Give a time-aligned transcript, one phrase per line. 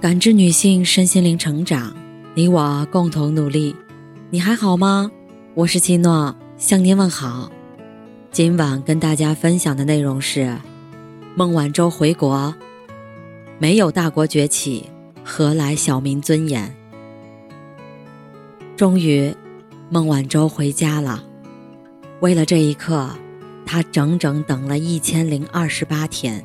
[0.00, 1.92] 感知女性身心灵成长，
[2.32, 3.74] 你我共同努力。
[4.30, 5.10] 你还好吗？
[5.54, 7.50] 我是七诺，向您问好。
[8.30, 10.56] 今晚跟大家分享的内容是：
[11.34, 12.54] 孟晚舟回国，
[13.58, 14.88] 没有大国崛起，
[15.24, 16.72] 何来小民尊严？
[18.76, 19.34] 终于，
[19.90, 21.24] 孟晚舟回家了。
[22.20, 23.10] 为了这一刻，
[23.66, 26.44] 她整整等了一千零二十八天。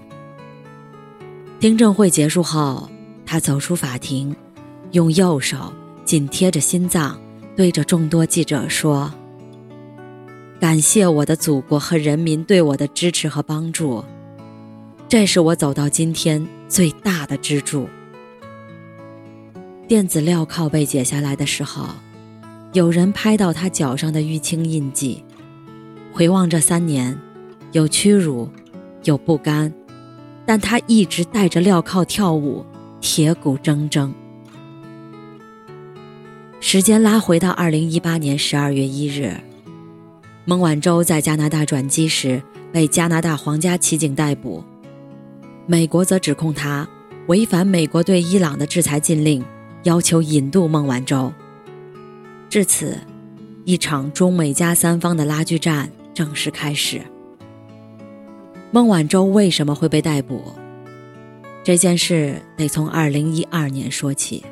[1.59, 2.89] 听证会结束后。
[3.33, 4.35] 他走出法庭，
[4.91, 5.73] 用右手
[6.05, 7.19] 紧贴着心脏，
[7.55, 9.11] 对着众多记者说
[10.61, 14.05] ：“感谢我的祖国和人民对我的支持和帮助，
[15.09, 17.89] 这是我走到今天最大的支柱。”
[19.89, 21.87] 电子镣铐被解下来的时候，
[22.73, 25.23] 有人拍到他脚上的淤青印记，
[26.13, 27.19] 回望这三年，
[27.71, 28.47] 有屈辱，
[29.05, 29.73] 有不甘，
[30.45, 32.63] 但他一直戴着镣铐跳舞。
[33.03, 34.09] 铁骨铮铮。
[36.61, 39.35] 时间拉回到二零一八年十二月一日，
[40.45, 44.63] 孟晚舟在加拿大转机时被加拿大皇家骑警逮捕，
[45.67, 46.87] 美国则指控他
[47.27, 49.43] 违反美国对伊朗的制裁禁令，
[49.83, 51.31] 要求引渡孟晚舟。
[52.49, 52.97] 至此，
[53.65, 57.01] 一场中美加三方的拉锯战正式开始。
[58.71, 60.41] 孟晚舟为什么会被逮捕？
[61.63, 64.43] 这件事得从二零一二年说起。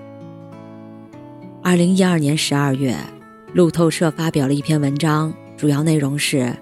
[1.61, 2.95] 二零一二年十二月，
[3.53, 6.55] 路透社发表了一篇文章，主要内容是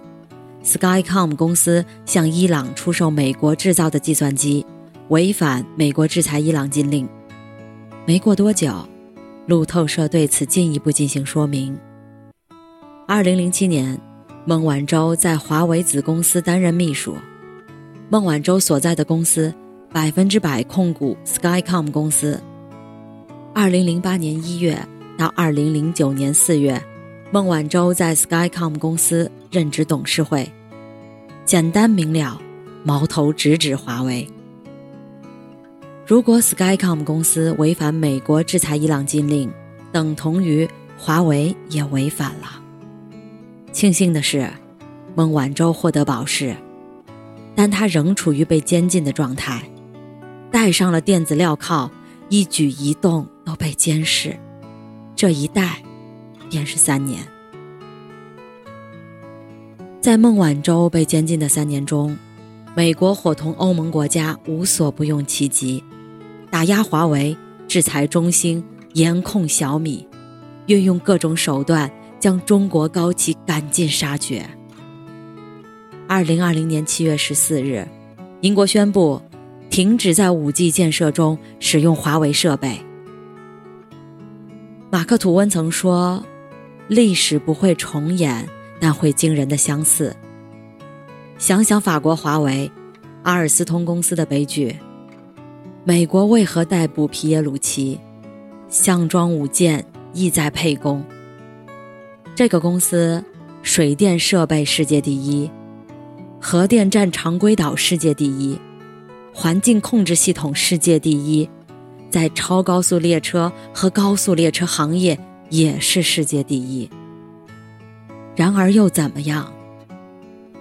[0.63, 4.65] ：Skycom 公司向伊朗出售美国制造的计算机，
[5.09, 7.07] 违反美国制裁伊朗禁令。
[8.07, 8.73] 没过多久，
[9.45, 11.77] 路透社对此进一步进行说明。
[13.07, 14.01] 二零零七年，
[14.45, 17.15] 孟晚舟在华为子公司担任秘书，
[18.09, 19.53] 孟晚舟所在的公司。
[19.91, 22.39] 百分之百控股 Skycom 公司。
[23.55, 24.77] 二零零八年一月
[25.17, 26.79] 到二零零九年四月，
[27.31, 30.47] 孟晚舟在 Skycom 公司任职董事会。
[31.43, 32.39] 简单明了，
[32.83, 34.27] 矛头直指华为。
[36.05, 39.51] 如果 Skycom 公司违反美国制裁伊朗禁令，
[39.91, 40.69] 等同于
[40.99, 42.61] 华为也违反了。
[43.71, 44.47] 庆幸的是，
[45.15, 46.55] 孟晚舟获得保释，
[47.55, 49.63] 但他仍处于被监禁的状态。
[50.51, 51.89] 戴上了电子镣铐，
[52.29, 54.35] 一举一动都被监视，
[55.15, 55.83] 这一戴，
[56.49, 57.21] 便是三年。
[60.01, 62.17] 在孟晚舟被监禁的三年中，
[62.75, 65.83] 美国伙同欧盟国家无所不用其极，
[66.49, 70.07] 打压华为，制裁中兴，严控小米，
[70.65, 74.43] 运用各种手段将中国高企赶尽杀绝。
[76.07, 77.87] 二零二零年七月十四日，
[78.41, 79.21] 英国宣布。
[79.69, 82.79] 停止在五 G 建设中使用华为设备。
[84.89, 86.23] 马克·吐温曾说
[86.89, 88.49] ：“历史不会重演，
[88.79, 90.15] 但会惊人的相似。”
[91.37, 92.69] 想想法国华为、
[93.23, 94.75] 阿尔斯通公司的悲剧，
[95.83, 97.99] 美国为何逮捕皮耶鲁奇？
[98.67, 101.03] 项庄舞剑，意在沛公。
[102.35, 103.23] 这个公司
[103.61, 105.49] 水电设备世界第一，
[106.41, 108.59] 核电站常规岛世界第一。
[109.33, 111.49] 环境控制系统世界第一，
[112.09, 115.17] 在超高速列车和高速列车行业
[115.49, 116.89] 也是世界第一。
[118.35, 119.53] 然而又怎么样？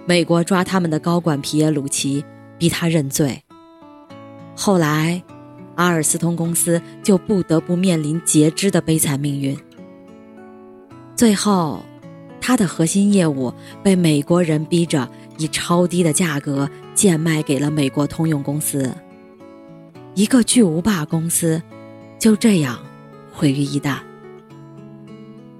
[0.05, 2.23] 美国抓他们的高管皮耶鲁奇，
[2.57, 3.41] 逼他认罪。
[4.55, 5.21] 后来，
[5.75, 9.57] 阿尔斯通公司就不得不面临截肢的悲惨命运。
[11.15, 11.83] 最后，
[12.39, 13.53] 他的核心业务
[13.83, 15.09] 被美国人逼着。
[15.39, 18.93] 以超低的价格贱卖给了美国通用公司，
[20.13, 21.61] 一个巨无霸公司
[22.19, 22.77] 就这样
[23.33, 23.97] 毁于一旦。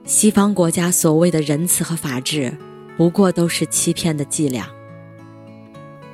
[0.03, 2.56] 西方国家所谓的仁慈和法治，
[2.97, 4.68] 不过都是欺骗的伎俩。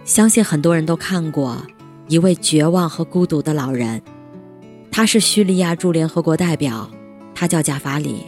[0.04, 1.66] 相信很多人都看过
[2.08, 4.00] 一位绝望和孤独的老人，
[4.92, 6.92] 他是叙利亚驻联合国代表，
[7.34, 8.26] 他叫贾法里。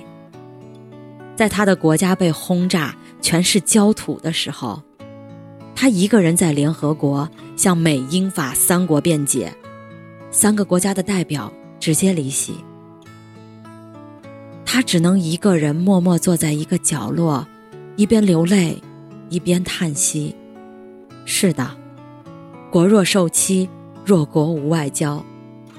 [1.36, 4.82] 在他的国家被轰炸，全是焦土的时候。
[5.80, 9.54] 他一个人在联合国向美英法三国辩解，
[10.32, 12.56] 三个国家的代表直接离席，
[14.66, 17.48] 他只能一个人默默坐在一个角落，
[17.96, 18.82] 一边流泪，
[19.30, 20.36] 一边叹息。
[21.26, 21.70] 是的，
[22.72, 23.70] 国若受欺，
[24.04, 25.24] 弱国无外交，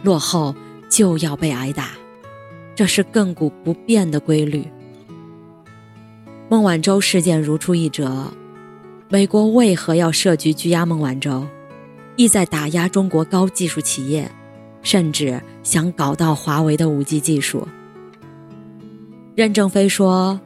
[0.05, 0.55] 落后
[0.89, 1.89] 就要被挨打，
[2.77, 4.65] 这是亘古不变的规律。
[6.49, 8.33] 孟晚舟事件如出一辙。
[9.11, 11.47] 美国为何要设局拘押孟晚舟，
[12.17, 14.31] 意在打压中国高技术企业，
[14.83, 17.67] 甚至想搞到华为的五 G 技术。
[19.35, 20.39] 任正非说：“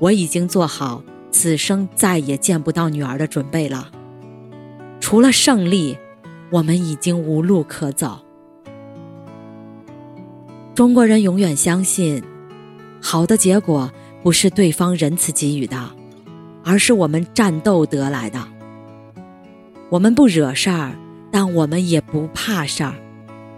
[0.00, 3.90] 我已经做好此生再也见不到女儿的准备了。
[5.00, 5.96] 除了胜利，
[6.50, 8.20] 我们已经无路可走。”
[10.76, 12.22] 中国人永远相信，
[13.00, 13.90] 好的结果
[14.22, 15.90] 不是对方仁慈给予的，
[16.68, 18.46] 而是我们战斗得来的。
[19.88, 20.92] 我们不惹事儿，
[21.30, 22.92] 但我们也不怕事儿；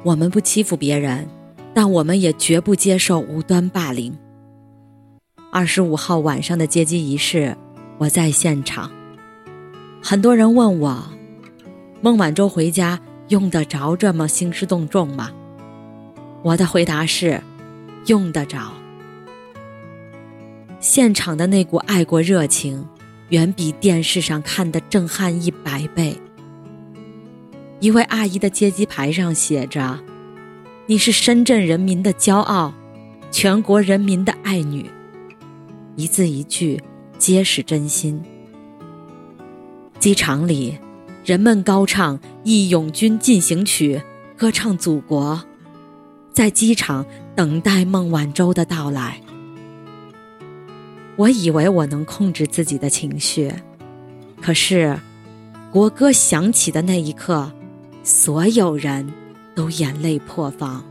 [0.05, 1.29] 我们不欺负别人，
[1.75, 4.17] 但我们也绝不接受无端霸凌。
[5.51, 7.57] 二十五号晚上的接机仪式，
[7.99, 8.89] 我在现场。
[10.01, 11.03] 很多人问我，
[12.01, 12.97] 孟晚舟回家
[13.27, 15.33] 用得着这么兴师动众吗？
[16.45, 17.43] 我的回答是，
[18.07, 18.73] 用得着。
[20.79, 22.87] 现场的那股爱国热情，
[23.31, 26.17] 远比电视上看的震撼一百倍。
[27.81, 29.99] 一位阿姨的接机牌上写着
[30.87, 32.75] ：“你是深圳人民的骄傲，
[33.31, 34.91] 全国人民的爱女。”
[35.97, 36.83] 一字一句，
[37.19, 38.23] 皆是真心。
[39.99, 40.79] 机场里，
[41.25, 43.97] 人们高唱《义勇军进行曲》，
[44.37, 45.43] 歌唱祖国。
[46.33, 47.05] 在机场
[47.35, 49.21] 等待孟晚舟的到来，
[51.21, 53.53] 我以为我能控制自己的情绪，
[54.41, 54.99] 可是
[55.71, 57.53] 国歌响起的那一刻，
[58.03, 59.13] 所有人
[59.55, 60.83] 都眼泪破防。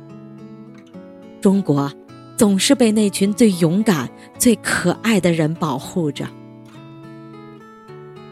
[1.42, 1.92] 中国
[2.38, 6.28] 总是被那群最勇敢、最可爱的人保护着。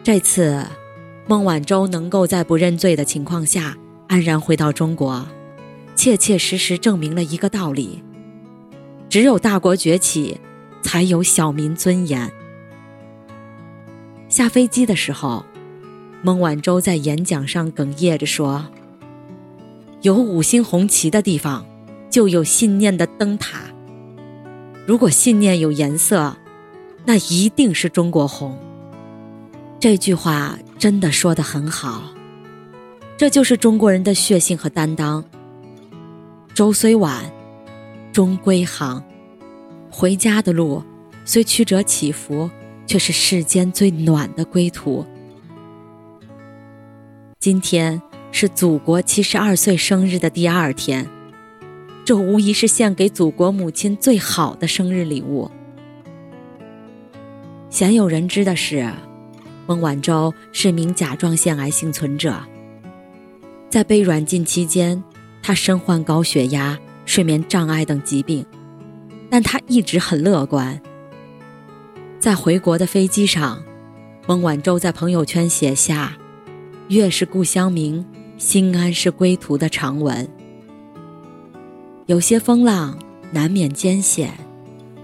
[0.04, 0.64] 这次，
[1.26, 3.76] 孟晚舟能够在不认罪的情况下
[4.08, 5.28] 安然回到中国。
[5.96, 8.04] 切切实实证明了一个道理：
[9.10, 10.40] 只有大国崛起，
[10.88, 12.32] 才有小民尊严。
[14.30, 15.46] 下飞机的时候，
[16.24, 18.66] 孟晚舟在演讲上哽咽着说
[20.02, 21.66] ：“有五星红旗的地方，
[22.10, 23.60] 就有信念的灯塔。
[24.86, 26.38] 如果信念有颜色，
[27.04, 28.58] 那一定是中国红。”
[29.82, 32.02] 这句话真的说得很好，
[33.18, 35.22] 这就是中国人的血性和担当。
[36.54, 37.30] 舟虽晚，
[38.14, 39.04] 终归航。
[40.00, 40.84] 回家的路
[41.26, 42.48] 虽曲折起伏，
[42.86, 45.04] 却是世间最暖的归途。
[47.40, 48.00] 今天
[48.32, 51.08] 是祖国七十二岁生日的第二天，
[52.06, 55.50] 这无疑是献给祖国母亲最好的生日礼物。
[57.72, 58.88] 鲜有人知的是，
[59.66, 62.40] 孟晚舟是名甲状腺癌幸存者，
[63.68, 65.04] 在被软禁期间。
[65.42, 68.46] 她身患高血压、睡眠障碍等疾病，
[69.30, 70.82] 但他一直很乐观。
[72.20, 73.62] 在回国的飞机上，
[74.28, 76.18] 孟晚舟在朋友圈写下
[76.90, 78.06] “月是故乡明，
[78.38, 80.28] 心安是归途”的长文。
[82.08, 82.98] 有些风浪
[83.32, 84.34] 难免艰险，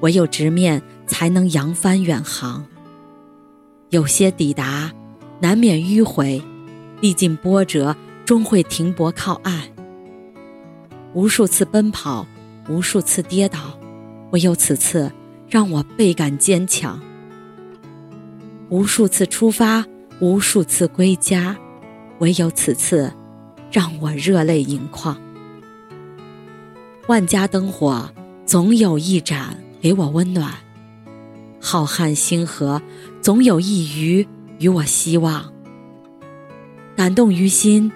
[0.02, 2.64] 唯有直面才能扬帆远航；
[3.90, 4.92] 有些抵达
[5.40, 6.42] 难免迂回，
[7.02, 7.96] 历尽波折
[8.26, 9.62] 终会停泊靠岸。
[11.14, 12.26] 无数次奔跑，
[12.70, 13.78] 无数次跌倒，
[14.34, 15.12] 唯有此次
[15.48, 17.00] 让我倍感坚强。
[18.70, 19.86] 无数次出发，
[20.20, 21.56] 无数次归家，
[22.18, 23.14] 唯有此次
[23.72, 25.16] 让我热泪盈眶。
[27.08, 28.12] 万家灯火，
[28.44, 30.50] 总有一盏给我温暖；
[31.62, 32.82] 浩瀚星河，
[33.22, 35.54] 总有一隅与我希望。
[36.96, 37.92] 感动于心，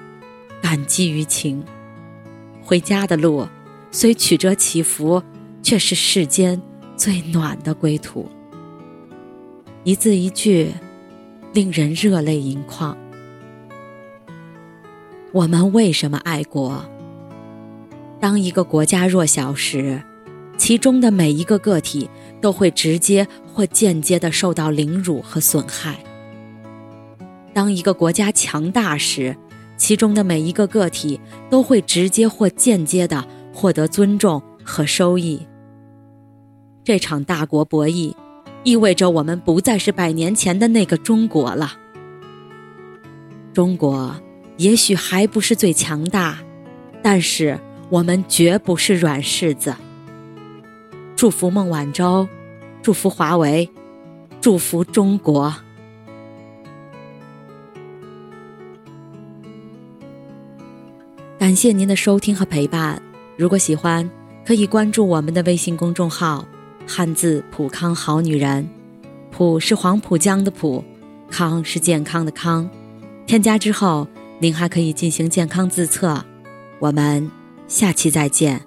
[0.61, 1.65] 感激于情。
[2.61, 3.47] 回家的路，
[3.89, 5.23] 虽曲折起伏，
[5.67, 6.61] 却是世间
[6.95, 8.25] 最暖的归途。
[9.83, 10.71] 一字一句，
[11.51, 12.97] 令人热泪盈眶。
[15.33, 16.81] 我们为什么爱国？
[18.17, 20.01] 当一个国家弱小时，
[20.57, 22.09] 其中的每一个个体
[22.39, 25.95] 都会直接或间接的受到凌辱和损害；
[27.53, 29.35] 当一个国家强大时，
[29.75, 31.19] 其中的每一个个体
[31.49, 35.45] 都会直接或间接的获得尊重和收益。
[36.87, 38.15] 这场大国博弈，
[38.63, 41.73] 意味着我们不再是百年前的那个中国了。
[43.53, 44.15] 中国
[44.55, 46.37] 也许还不是最强大，
[47.03, 49.75] 但是我们绝不是软柿子。
[51.17, 52.25] 祝福孟晚舟，
[52.81, 53.69] 祝福华为，
[54.39, 55.53] 祝福中国。
[61.37, 63.01] 感谢您的收听和陪伴。
[63.35, 64.09] 如果喜欢，
[64.45, 66.47] 可以关注我们的微信公众号
[66.87, 68.67] “汉字普康好女人”，
[69.29, 70.83] 普是黄浦江的浦，
[71.29, 72.69] 康是健康的康。
[73.25, 74.07] 添加之后，
[74.39, 76.23] 您还可以进行健康自测。
[76.79, 77.29] 我们
[77.67, 78.66] 下期再见。